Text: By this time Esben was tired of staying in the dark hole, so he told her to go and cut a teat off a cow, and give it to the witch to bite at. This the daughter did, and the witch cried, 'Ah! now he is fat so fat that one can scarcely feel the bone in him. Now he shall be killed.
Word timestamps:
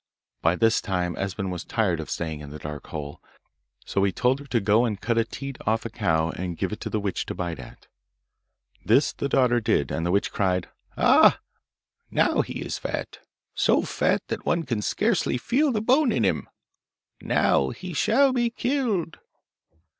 By 0.41 0.55
this 0.55 0.81
time 0.81 1.15
Esben 1.15 1.51
was 1.51 1.63
tired 1.63 1.99
of 1.99 2.09
staying 2.09 2.39
in 2.39 2.49
the 2.49 2.57
dark 2.57 2.87
hole, 2.87 3.21
so 3.85 4.03
he 4.03 4.11
told 4.11 4.39
her 4.39 4.47
to 4.47 4.59
go 4.59 4.83
and 4.83 4.99
cut 4.99 5.19
a 5.19 5.23
teat 5.23 5.59
off 5.67 5.85
a 5.85 5.91
cow, 5.91 6.31
and 6.31 6.57
give 6.57 6.71
it 6.71 6.79
to 6.81 6.89
the 6.89 6.99
witch 6.99 7.27
to 7.27 7.35
bite 7.35 7.59
at. 7.59 7.85
This 8.83 9.13
the 9.13 9.29
daughter 9.29 9.59
did, 9.59 9.91
and 9.91 10.03
the 10.03 10.09
witch 10.09 10.31
cried, 10.31 10.67
'Ah! 10.97 11.39
now 12.09 12.41
he 12.41 12.61
is 12.61 12.79
fat 12.79 13.19
so 13.53 13.83
fat 13.83 14.23
that 14.29 14.43
one 14.43 14.63
can 14.63 14.81
scarcely 14.81 15.37
feel 15.37 15.71
the 15.71 15.81
bone 15.81 16.11
in 16.11 16.23
him. 16.23 16.49
Now 17.21 17.69
he 17.69 17.93
shall 17.93 18.33
be 18.33 18.49
killed. 18.49 19.19